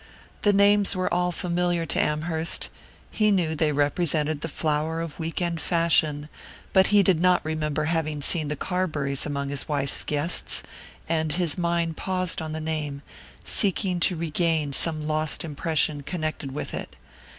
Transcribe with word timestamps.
The 0.41 0.51
names 0.51 0.95
were 0.95 1.13
all 1.13 1.31
familiar 1.31 1.85
to 1.85 2.01
Amherst 2.01 2.69
he 3.11 3.29
knew 3.29 3.53
they 3.53 3.71
represented 3.71 4.41
the 4.41 4.47
flower 4.49 4.99
of 4.99 5.19
week 5.19 5.43
end 5.43 5.61
fashion; 5.61 6.27
but 6.73 6.87
he 6.87 7.03
did 7.03 7.19
not 7.19 7.45
remember 7.45 7.83
having 7.83 8.23
seen 8.23 8.47
the 8.47 8.55
Carburys 8.55 9.27
among 9.27 9.49
his 9.49 9.67
wife's 9.69 10.03
guests, 10.03 10.63
and 11.07 11.33
his 11.33 11.55
mind 11.55 11.97
paused 11.97 12.41
on 12.41 12.51
the 12.51 12.59
name, 12.59 13.03
seeking 13.45 13.99
to 13.99 14.15
regain 14.15 14.73
some 14.73 15.05
lost 15.07 15.45
impression 15.45 16.01
connected 16.01 16.51
with 16.51 16.73
it. 16.73 16.95